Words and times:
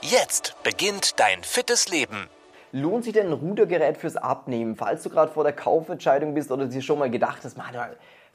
Jetzt 0.00 0.54
beginnt 0.62 1.18
dein 1.18 1.42
fittes 1.42 1.88
Leben. 1.88 2.28
Lohnt 2.70 3.02
sich 3.02 3.14
denn 3.14 3.26
ein 3.26 3.32
Rudergerät 3.32 3.96
fürs 3.96 4.16
Abnehmen, 4.16 4.76
falls 4.76 5.02
du 5.02 5.10
gerade 5.10 5.32
vor 5.32 5.42
der 5.42 5.52
Kaufentscheidung 5.52 6.34
bist 6.34 6.52
oder 6.52 6.66
dir 6.66 6.82
schon 6.82 7.00
mal 7.00 7.10
gedacht 7.10 7.40
hast, 7.42 7.56
man, 7.56 7.74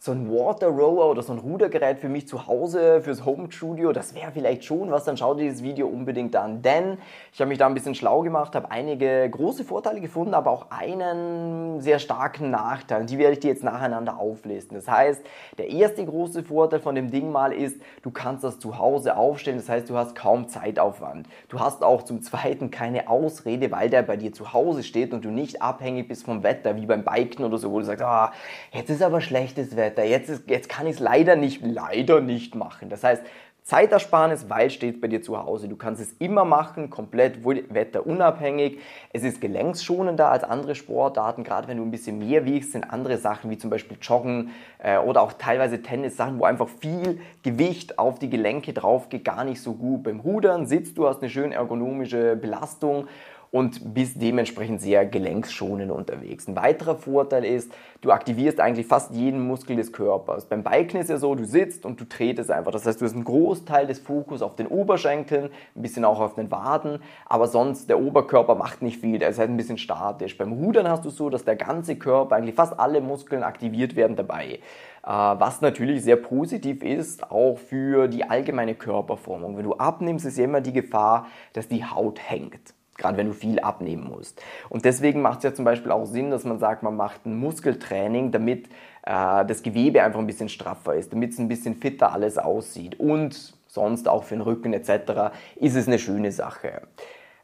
so 0.06 0.12
ein 0.12 0.30
Water 0.30 0.68
Rower 0.68 1.10
oder 1.10 1.24
so 1.24 1.32
ein 1.32 1.40
Rudergerät 1.40 1.98
für 1.98 2.10
mich 2.10 2.28
zu 2.28 2.46
Hause, 2.46 3.00
fürs 3.02 3.24
Home 3.24 3.50
Studio, 3.50 3.94
das 3.94 4.14
wäre 4.14 4.34
vielleicht 4.34 4.66
schon 4.66 4.92
was, 4.92 5.06
dann 5.06 5.16
schau 5.16 5.34
dir 5.34 5.44
dieses 5.44 5.64
Video 5.64 5.88
unbedingt 5.88 6.36
an. 6.36 6.62
Denn 6.62 6.98
ich 7.32 7.40
habe 7.40 7.48
mich 7.48 7.58
da 7.58 7.68
ein 7.68 7.74
bisschen 7.74 7.96
schlau 7.96 8.20
gemacht, 8.20 8.54
habe 8.54 8.70
einige 8.70 9.30
große 9.30 9.64
Vorteile 9.64 10.02
gefunden, 10.02 10.34
aber 10.34 10.52
auch 10.52 10.66
einen 10.72 11.80
sehr 11.80 12.00
starken 12.00 12.52
Nachteil. 12.52 13.00
Und 13.00 13.12
die 13.12 13.18
werde 13.18 13.32
ich 13.32 13.40
dir 13.40 13.48
jetzt 13.48 13.64
nacheinander 13.64 14.20
auflisten. 14.20 14.76
Das 14.76 14.90
heißt, 14.90 15.22
der 15.58 15.70
erste 15.70 16.06
große 16.06 16.44
Vorteil 16.44 16.82
von 16.82 16.96
dem 16.96 17.10
Ding 17.10 17.32
mal 17.32 17.54
ist, 17.54 17.80
du 18.02 18.12
kannst 18.12 18.44
das 18.44 18.60
zu 18.60 18.78
Hause 18.78 19.16
aufstellen. 19.16 19.58
Das 19.58 19.70
heißt, 19.70 19.90
du 19.90 19.96
hast 19.96 20.16
kaum 20.16 20.50
Zeitaufwand. 20.50 21.28
Du 21.48 21.62
hast 21.62 21.82
auch 21.82 22.04
zum 22.04 22.22
zweiten 22.22 22.72
keine 22.72 23.08
Ausrede, 23.08 23.72
weil 23.72 23.90
der 23.90 24.02
bei 24.02 24.18
dir 24.18 24.34
zu 24.34 24.52
Hause 24.52 24.84
steht 24.84 25.14
und 25.14 25.24
du 25.24 25.30
nicht 25.30 25.62
abhängig 25.62 26.10
bist 26.10 26.26
vom 26.26 26.44
Wetter, 26.44 26.76
wie 26.76 26.86
beim 26.86 27.06
Biken 27.06 27.46
oder 27.46 27.58
so, 27.58 27.72
wo 27.72 27.80
du 27.80 27.86
sagst, 27.86 28.04
ah, 28.04 28.34
jetzt 28.74 28.90
ist 28.90 29.02
aber 29.02 29.22
schlechtes 29.22 29.78
Wetter 29.78 29.93
Wetter. 29.94 30.06
Jetzt, 30.06 30.30
ist, 30.30 30.50
jetzt 30.50 30.70
kann 30.70 30.88
ich 30.88 30.96
es 30.96 31.00
leider 31.00 31.36
nicht, 31.36 31.62
leider 31.64 32.22
nicht 32.22 32.56
machen. 32.56 32.90
Das 32.90 33.04
heißt, 33.04 33.24
Zeitersparnis, 33.64 34.50
weil 34.50 34.70
steht 34.70 35.00
bei 35.00 35.08
dir 35.08 35.22
zu 35.22 35.38
Hause. 35.38 35.70
Du 35.70 35.78
kannst 35.78 36.02
es 36.02 36.12
immer 36.20 36.44
machen, 36.44 36.90
komplett 36.90 37.46
wetterunabhängig. 37.46 38.80
Es 39.14 39.24
ist 39.24 39.40
gelenksschonender 39.40 40.30
als 40.30 40.44
andere 40.44 40.76
Sportarten. 40.76 41.46
Gerade 41.46 41.70
wenn 41.70 41.78
du 41.78 41.84
ein 41.84 41.92
bisschen 41.92 42.20
mehr 42.20 42.44
wiegst, 42.44 42.74
sind 42.74 42.84
andere 42.84 43.18
Sachen 43.18 43.50
wie 43.50 43.58
zum 43.58 43.70
Beispiel 43.70 43.98
Joggen 44.02 44.52
äh, 44.80 44.98
oder 44.98 45.22
auch 45.22 45.32
teilweise 45.32 45.82
Tennis, 45.82 46.18
Sachen, 46.18 46.40
wo 46.40 46.44
einfach 46.44 46.68
viel 46.68 47.22
Gewicht 47.44 48.00
auf 48.00 48.20
die 48.20 48.30
Gelenke 48.30 48.74
drauf 48.74 49.08
geht, 49.08 49.24
gar 49.24 49.46
nicht 49.46 49.62
so 49.62 49.76
gut. 49.76 50.04
Beim 50.04 50.20
Rudern 50.20 50.66
sitzt 50.68 50.98
du, 50.98 51.08
hast 51.08 51.22
eine 51.22 51.30
schön 51.30 51.54
ergonomische 51.54 52.36
Belastung 52.36 53.08
und 53.54 53.94
bist 53.94 54.20
dementsprechend 54.20 54.82
sehr 54.82 55.06
gelenkschonend 55.06 55.92
unterwegs. 55.92 56.48
Ein 56.48 56.56
weiterer 56.56 56.96
Vorteil 56.96 57.46
ist, 57.46 57.72
du 58.02 58.10
aktivierst 58.10 58.60
eigentlich 58.60 58.88
fast 58.88 59.14
jeden 59.14 59.46
Muskel 59.46 59.76
des 59.76 59.94
Körpers. 59.94 60.46
Beim 60.46 60.64
Biken 60.64 61.00
ist 61.00 61.12
ja 61.12 61.18
so, 61.18 61.36
du 61.36 61.46
sitzt 61.46 61.86
und 61.86 62.02
du 62.02 62.06
tretest 62.06 62.50
einfach. 62.50 62.72
Das 62.72 62.88
heißt, 62.88 63.00
du 63.00 63.06
hast 63.06 63.14
einen 63.14 63.24
Großteil 63.24 63.86
des 63.86 64.00
Fokus 64.00 64.42
auf 64.42 64.56
den 64.56 64.66
Oberschenkeln, 64.66 65.52
ein 65.76 65.82
bisschen 65.84 66.04
auch 66.04 66.20
auf 66.20 66.34
den 66.34 66.50
Waden, 66.50 66.98
aber 67.28 67.46
sonst 67.46 67.90
der 67.90 68.00
Oberkörper 68.00 68.56
macht 68.56 68.82
nicht 68.82 69.00
viel, 69.00 69.20
der 69.20 69.30
ist 69.30 69.38
halt 69.38 69.52
ein 69.52 69.58
bisschen 69.58 69.78
statisch. 69.78 70.36
Beim 70.36 70.52
Rudern 70.52 70.90
hast 70.90 71.06
du 71.06 71.12
so, 71.12 71.30
dass 71.30 71.46
der 71.46 71.56
ganze 71.56 71.96
Körper, 71.96 72.36
eigentlich 72.38 72.56
fast 72.56 72.80
alle 72.80 73.02
Muskeln 73.02 73.44
aktiviert 73.44 73.96
werden 73.96 74.16
dabei 74.16 74.62
äh, 75.04 75.08
was 75.08 75.62
natürlich 75.62 76.02
sehr 76.02 76.16
positiv 76.16 76.82
ist, 76.82 77.30
auch 77.30 77.60
für 77.60 78.08
die 78.08 78.24
allgemeine 78.24 78.74
Körperformung. 78.74 79.58
Wenn 79.58 79.66
du 79.66 79.74
abnimmst, 79.76 80.26
ist 80.26 80.40
ja 80.40 80.46
immer 80.46 80.62
die 80.62 80.74
Gefahr, 80.74 81.28
dass 81.52 81.68
die 81.68 81.86
Haut 81.86 82.20
hängt 82.20 82.74
gerade 82.98 83.18
wenn 83.18 83.28
du 83.28 83.34
viel 83.34 83.60
abnehmen 83.60 84.10
musst. 84.10 84.42
Und 84.70 84.86
deswegen 84.86 85.22
macht 85.22 85.40
es 85.40 85.44
ja 85.44 85.54
zum 85.54 85.66
Beispiel 85.66 85.92
auch 85.92 86.06
Sinn, 86.06 86.32
dass 86.32 86.44
man 86.44 86.60
sagt, 86.60 86.84
man 86.84 86.96
macht 86.96 87.26
ein 87.26 87.38
Muskeltraining, 87.38 88.32
damit 88.32 88.68
äh, 89.04 89.46
das 89.46 89.64
Gewebe 89.64 90.04
einfach 90.04 90.20
ein 90.20 90.28
bisschen 90.28 90.50
straffer 90.50 90.96
ist, 90.96 91.12
damit 91.12 91.32
es 91.32 91.40
ein 91.40 91.48
bisschen 91.48 91.76
fitter 91.76 92.12
alles 92.12 92.38
aussieht. 92.38 93.00
Und 93.00 93.54
sonst 93.68 94.08
auch 94.08 94.24
für 94.24 94.36
den 94.36 94.42
Rücken 94.42 94.74
etc. 94.74 95.34
ist 95.56 95.76
es 95.76 95.88
eine 95.88 96.00
schöne 96.00 96.32
Sache. 96.32 96.82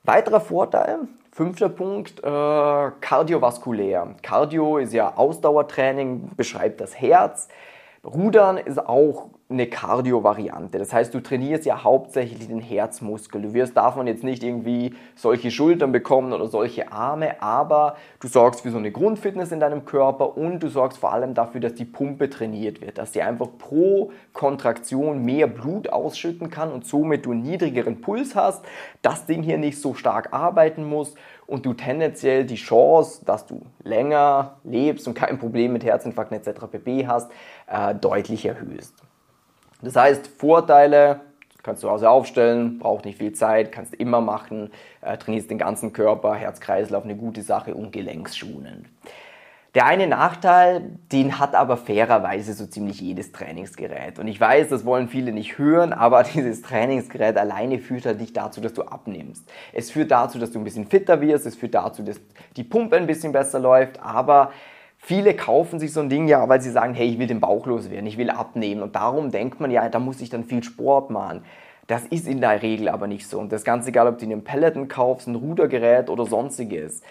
Weiterer 0.04 0.40
Vorteil, 0.40 1.00
fünfter 1.32 1.70
Punkt, 1.70 2.20
äh, 2.20 2.92
kardiovaskulär. 3.02 4.16
Cardio 4.22 4.78
ist 4.78 4.94
ja 4.94 5.16
Ausdauertraining, 5.16 6.32
beschreibt 6.38 6.80
das 6.82 7.00
Herz. 7.00 7.50
Rudern 8.04 8.58
ist 8.58 8.80
auch 8.80 9.30
eine 9.52 9.66
Cardio-Variante. 9.66 10.78
Das 10.78 10.94
heißt, 10.94 11.12
du 11.12 11.22
trainierst 11.22 11.66
ja 11.66 11.84
hauptsächlich 11.84 12.48
den 12.48 12.60
Herzmuskel. 12.60 13.42
Du 13.42 13.54
wirst 13.56 13.76
davon 13.76 14.06
jetzt 14.06 14.24
nicht 14.24 14.44
irgendwie 14.44 14.94
solche 15.16 15.50
Schultern 15.50 15.92
bekommen 15.92 16.34
oder 16.34 16.48
solche 16.48 16.92
Arme, 16.92 17.42
aber 17.42 17.96
du 18.20 18.28
sorgst 18.28 18.62
für 18.62 18.70
so 18.70 18.78
eine 18.78 18.92
Grundfitness 18.92 19.52
in 19.52 19.60
deinem 19.60 19.86
Körper 19.86 20.38
und 20.38 20.60
du 20.60 20.70
sorgst 20.70 21.00
vor 21.00 21.14
allem 21.14 21.34
dafür, 21.34 21.62
dass 21.62 21.74
die 21.74 21.86
Pumpe 21.86 22.30
trainiert 22.30 22.80
wird, 22.80 23.00
dass 23.00 23.12
die 23.12 23.24
einfach 23.24 23.48
pro 23.58 24.12
Kontraktion 24.34 25.26
mehr 25.26 25.48
Blut 25.48 25.90
ausschütten 25.90 26.52
kann 26.52 26.72
und 26.72 26.86
somit 26.86 27.26
du 27.26 27.32
einen 27.32 27.42
niedrigeren 27.42 28.02
Puls 28.02 28.36
hast, 28.36 28.64
das 29.02 29.26
Ding 29.26 29.42
hier 29.42 29.58
nicht 29.58 29.82
so 29.82 29.96
stark 29.96 30.32
arbeiten 30.32 30.84
muss 30.84 31.16
und 31.48 31.66
du 31.66 31.74
tendenziell 31.74 32.46
die 32.46 32.54
Chance, 32.54 33.26
dass 33.26 33.48
du 33.48 33.62
länger 33.84 34.58
lebst 34.64 35.08
und 35.08 35.16
kein 35.16 35.40
Problem 35.40 35.74
mit 35.74 35.84
Herzinfarkt 35.84 36.32
etc. 36.32 36.68
pp 36.72 37.08
hast, 37.08 37.32
äh, 37.66 37.96
deutlich 37.96 38.46
erhöhst. 38.46 38.94
Das 39.82 39.96
heißt, 39.96 40.28
Vorteile, 40.28 41.22
kannst 41.64 41.84
du 41.84 41.88
zu 41.88 41.92
Hause 41.92 42.10
aufstellen, 42.10 42.80
braucht 42.80 43.06
nicht 43.06 43.18
viel 43.18 43.34
Zeit, 43.34 43.72
kannst 43.72 43.94
immer 43.94 44.22
machen, 44.22 44.72
äh, 45.02 45.18
trainierst 45.18 45.50
den 45.50 45.58
ganzen 45.58 45.94
Körper, 45.94 46.36
Herz-Kreislauf, 46.36 47.04
eine 47.04 47.16
gute 47.16 47.42
Sache 47.42 47.74
und 47.74 47.92
gelenkschonend. 47.92 48.88
Der 49.76 49.86
eine 49.86 50.08
Nachteil, 50.08 50.98
den 51.12 51.38
hat 51.38 51.54
aber 51.54 51.78
fairerweise 51.78 52.54
so 52.54 52.66
ziemlich 52.66 53.02
jedes 53.02 53.32
Trainingsgerät. 53.32 54.18
Und 54.18 54.28
ich 54.28 54.42
weiß, 54.42 54.70
das 54.70 54.84
wollen 54.84 55.08
viele 55.08 55.32
nicht 55.32 55.60
hören, 55.60 55.94
aber 55.94 56.24
dieses 56.34 56.64
Trainingsgerät 56.64 57.38
alleine 57.38 57.78
führt 57.78 58.06
halt 58.06 58.20
nicht 58.20 58.36
dazu, 58.36 58.62
dass 58.62 58.74
du 58.74 58.82
abnimmst. 58.82 59.48
Es 59.72 59.92
führt 59.92 60.10
dazu, 60.10 60.40
dass 60.40 60.52
du 60.52 60.60
ein 60.60 60.64
bisschen 60.64 60.88
fitter 60.88 61.22
wirst, 61.22 61.46
es 61.46 61.56
führt 61.56 61.76
dazu, 61.76 62.02
dass 62.02 62.20
die 62.56 62.64
Pumpe 62.64 62.98
ein 62.98 63.06
bisschen 63.06 63.32
besser 63.32 63.60
läuft, 63.60 64.02
aber 64.02 64.52
Viele 65.02 65.34
kaufen 65.34 65.80
sich 65.80 65.94
so 65.94 66.02
ein 66.02 66.10
Ding 66.10 66.28
ja, 66.28 66.48
weil 66.50 66.62
sie 66.62 66.70
sagen, 66.70 66.94
hey, 66.94 67.08
ich 67.08 67.18
will 67.18 67.26
den 67.26 67.40
Bauch 67.40 67.66
loswerden, 67.66 68.06
ich 68.06 68.18
will 68.18 68.30
abnehmen. 68.30 68.84
Und 68.84 68.96
darum 68.96 69.32
denkt 69.32 69.60
man 69.60 69.72
ja, 69.72 69.88
da 69.90 69.98
muss 69.98 70.22
ich 70.22 70.30
dann 70.30 70.44
viel 70.44 70.62
Sport 70.62 71.10
machen. 71.10 71.44
Das 71.88 72.06
ist 72.06 72.28
in 72.28 72.42
der 72.42 72.62
Regel 72.62 72.90
aber 72.90 73.08
nicht 73.08 73.28
so. 73.28 73.40
Und 73.40 73.52
das 73.52 73.64
Ganze, 73.64 73.90
egal 73.90 74.08
ob 74.08 74.20
du 74.20 74.26
einen 74.26 74.44
Peloton 74.44 74.90
kaufst, 74.90 75.28
ein 75.28 75.36
Rudergerät 75.36 76.10
oder 76.10 76.26
sonstiges. 76.26 77.02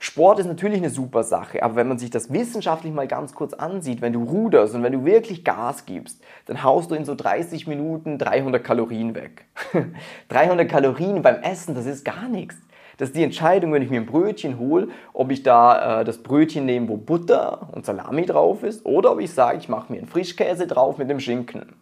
Sport 0.00 0.40
ist 0.40 0.46
natürlich 0.46 0.78
eine 0.78 0.90
super 0.90 1.22
Sache, 1.22 1.62
aber 1.62 1.76
wenn 1.76 1.86
man 1.86 1.98
sich 1.98 2.10
das 2.10 2.32
wissenschaftlich 2.32 2.92
mal 2.92 3.06
ganz 3.06 3.34
kurz 3.34 3.54
ansieht, 3.54 4.02
wenn 4.02 4.12
du 4.12 4.24
ruderst 4.24 4.74
und 4.74 4.82
wenn 4.82 4.92
du 4.92 5.04
wirklich 5.04 5.44
Gas 5.44 5.86
gibst, 5.86 6.22
dann 6.46 6.62
haust 6.62 6.90
du 6.90 6.94
in 6.94 7.04
so 7.04 7.14
30 7.14 7.66
Minuten 7.66 8.18
300 8.18 8.64
Kalorien 8.64 9.14
weg. 9.14 9.44
300 10.28 10.68
Kalorien 10.68 11.22
beim 11.22 11.36
Essen, 11.42 11.74
das 11.74 11.86
ist 11.86 12.04
gar 12.04 12.28
nichts. 12.28 12.56
Das 12.96 13.08
ist 13.08 13.16
die 13.16 13.24
Entscheidung, 13.24 13.72
wenn 13.72 13.82
ich 13.82 13.90
mir 13.90 14.00
ein 14.00 14.06
Brötchen 14.06 14.58
hole, 14.58 14.88
ob 15.12 15.30
ich 15.30 15.42
da 15.42 16.00
äh, 16.00 16.04
das 16.04 16.18
Brötchen 16.18 16.64
nehme, 16.66 16.88
wo 16.88 16.96
Butter 16.96 17.68
und 17.72 17.84
Salami 17.86 18.26
drauf 18.26 18.62
ist, 18.62 18.84
oder 18.86 19.12
ob 19.12 19.20
ich 19.20 19.32
sage, 19.32 19.58
ich 19.58 19.68
mache 19.68 19.92
mir 19.92 19.98
einen 19.98 20.08
Frischkäse 20.08 20.66
drauf 20.66 20.98
mit 20.98 21.10
dem 21.10 21.20
Schinken. 21.20 21.74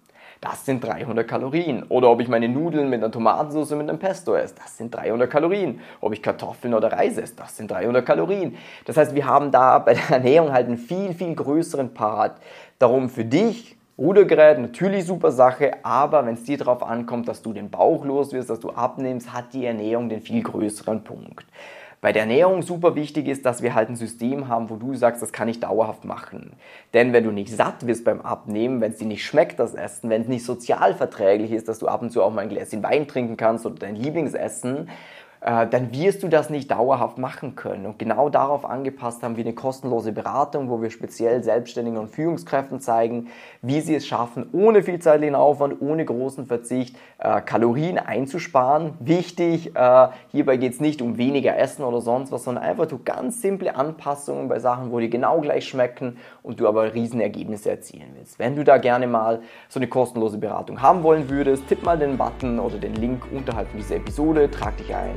Das 0.42 0.66
sind 0.66 0.82
300 0.82 1.26
Kalorien. 1.26 1.84
Oder 1.84 2.10
ob 2.10 2.20
ich 2.20 2.26
meine 2.26 2.48
Nudeln 2.48 2.90
mit 2.90 3.00
einer 3.00 3.12
Tomatensauce 3.12 3.70
mit 3.70 3.88
einem 3.88 4.00
Pesto 4.00 4.34
esse. 4.34 4.56
Das 4.56 4.76
sind 4.76 4.92
300 4.92 5.30
Kalorien. 5.30 5.78
Ob 6.00 6.12
ich 6.12 6.20
Kartoffeln 6.20 6.74
oder 6.74 6.92
Reis 6.92 7.16
esse. 7.16 7.36
Das 7.36 7.56
sind 7.56 7.70
300 7.70 8.04
Kalorien. 8.04 8.56
Das 8.84 8.96
heißt, 8.96 9.14
wir 9.14 9.24
haben 9.24 9.52
da 9.52 9.78
bei 9.78 9.94
der 9.94 10.10
Ernährung 10.10 10.52
halt 10.52 10.66
einen 10.66 10.78
viel, 10.78 11.14
viel 11.14 11.36
größeren 11.36 11.94
Part. 11.94 12.38
Darum 12.80 13.08
für 13.08 13.24
dich 13.24 13.76
Rudergerät, 14.02 14.58
natürlich 14.58 15.04
super 15.04 15.30
Sache, 15.30 15.84
aber 15.84 16.26
wenn 16.26 16.34
es 16.34 16.42
dir 16.42 16.58
darauf 16.58 16.82
ankommt, 16.82 17.28
dass 17.28 17.40
du 17.40 17.52
den 17.52 17.70
Bauch 17.70 18.04
los 18.04 18.32
wirst, 18.32 18.50
dass 18.50 18.58
du 18.58 18.70
abnimmst, 18.70 19.32
hat 19.32 19.52
die 19.52 19.64
Ernährung 19.64 20.08
den 20.08 20.20
viel 20.20 20.42
größeren 20.42 21.04
Punkt. 21.04 21.46
Bei 22.00 22.10
der 22.10 22.22
Ernährung 22.22 22.62
super 22.62 22.96
wichtig 22.96 23.28
ist, 23.28 23.46
dass 23.46 23.62
wir 23.62 23.76
halt 23.76 23.90
ein 23.90 23.94
System 23.94 24.48
haben, 24.48 24.70
wo 24.70 24.74
du 24.74 24.96
sagst, 24.96 25.22
das 25.22 25.32
kann 25.32 25.46
ich 25.46 25.60
dauerhaft 25.60 26.04
machen. 26.04 26.54
Denn 26.94 27.12
wenn 27.12 27.22
du 27.22 27.30
nicht 27.30 27.54
satt 27.54 27.86
wirst 27.86 28.04
beim 28.04 28.22
Abnehmen, 28.22 28.80
wenn 28.80 28.90
es 28.90 28.98
dir 28.98 29.06
nicht 29.06 29.24
schmeckt, 29.24 29.60
das 29.60 29.72
Essen, 29.72 30.10
wenn 30.10 30.22
es 30.22 30.26
nicht 30.26 30.44
sozial 30.44 30.94
verträglich 30.94 31.52
ist, 31.52 31.68
dass 31.68 31.78
du 31.78 31.86
ab 31.86 32.02
und 32.02 32.10
zu 32.10 32.24
auch 32.24 32.32
mal 32.32 32.40
ein 32.40 32.48
Gläschen 32.48 32.82
Wein 32.82 33.06
trinken 33.06 33.36
kannst 33.36 33.66
oder 33.66 33.76
dein 33.76 33.94
Lieblingsessen, 33.94 34.88
dann 35.44 35.92
wirst 35.92 36.22
du 36.22 36.28
das 36.28 36.50
nicht 36.50 36.70
dauerhaft 36.70 37.18
machen 37.18 37.56
können. 37.56 37.86
Und 37.86 37.98
genau 37.98 38.28
darauf 38.28 38.64
angepasst 38.64 39.24
haben 39.24 39.36
wir 39.36 39.44
eine 39.44 39.54
kostenlose 39.54 40.12
Beratung, 40.12 40.70
wo 40.70 40.80
wir 40.80 40.90
speziell 40.90 41.42
Selbstständigen 41.42 41.98
und 41.98 42.10
Führungskräften 42.10 42.78
zeigen, 42.80 43.26
wie 43.60 43.80
sie 43.80 43.96
es 43.96 44.06
schaffen, 44.06 44.48
ohne 44.52 44.84
viel 44.84 45.00
zeitlichen 45.00 45.34
Aufwand, 45.34 45.80
ohne 45.80 46.04
großen 46.04 46.46
Verzicht, 46.46 46.96
äh, 47.18 47.40
Kalorien 47.40 47.98
einzusparen. 47.98 48.94
Wichtig, 49.00 49.74
äh, 49.74 50.08
hierbei 50.28 50.58
geht 50.58 50.74
es 50.74 50.80
nicht 50.80 51.02
um 51.02 51.18
weniger 51.18 51.56
Essen 51.56 51.82
oder 51.82 52.00
sonst 52.00 52.30
was, 52.30 52.44
sondern 52.44 52.64
einfach 52.64 52.86
du 52.86 53.00
ganz 53.04 53.42
simple 53.42 53.74
Anpassungen 53.74 54.48
bei 54.48 54.60
Sachen, 54.60 54.92
wo 54.92 55.00
die 55.00 55.10
genau 55.10 55.40
gleich 55.40 55.66
schmecken 55.66 56.18
und 56.42 56.60
du 56.60 56.68
aber 56.68 56.94
Riesenergebnisse 56.94 57.70
erzielen 57.70 58.12
willst. 58.16 58.38
Wenn 58.38 58.54
du 58.54 58.64
da 58.64 58.78
gerne 58.78 59.06
mal 59.06 59.40
so 59.68 59.80
eine 59.80 59.88
kostenlose 59.88 60.38
Beratung 60.38 60.80
haben 60.80 61.02
wollen 61.02 61.28
würdest, 61.28 61.66
tipp 61.68 61.82
mal 61.82 61.98
den 61.98 62.16
Button 62.16 62.58
oder 62.58 62.78
den 62.78 62.94
Link 62.94 63.26
unterhalb 63.32 63.68
dieser 63.76 63.96
Episode, 63.96 64.50
trag 64.50 64.76
dich 64.76 64.94
ein 64.94 65.16